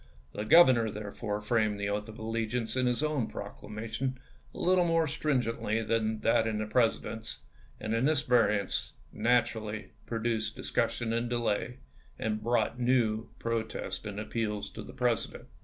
The 0.33 0.45
Grovernor, 0.45 0.91
therefore, 0.91 1.39
framed 1.41 1.79
the 1.79 1.89
oath 1.89 2.09
of 2.09 2.17
allegiance 2.17 2.75
in 2.75 2.87
his 2.87 3.03
own 3.03 3.27
proclamation 3.27 4.17
a 4.51 4.57
little 4.57 4.83
more 4.83 5.05
stringently 5.05 5.83
than 5.83 6.21
that 6.21 6.47
in 6.47 6.57
the 6.57 6.65
President's, 6.65 7.41
and 7.79 7.93
this 8.07 8.23
variance 8.25 8.93
naturally 9.13 9.91
pro 10.07 10.17
duced 10.17 10.55
discussion 10.55 11.13
and 11.13 11.29
delay, 11.29 11.77
and 12.17 12.41
brought 12.41 12.79
new 12.79 13.29
pro 13.37 13.61
tests 13.61 14.03
and 14.03 14.19
appeals 14.19 14.71
to 14.71 14.81
the 14.81 14.93
President. 14.95 15.45